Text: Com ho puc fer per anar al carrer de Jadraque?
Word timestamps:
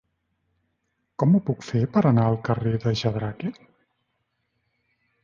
Com 1.23 1.35
ho 1.35 1.41
puc 1.49 1.61
fer 1.67 1.81
per 1.97 2.03
anar 2.11 2.23
al 2.29 2.37
carrer 2.47 2.73
de 2.87 2.95
Jadraque? 3.03 3.53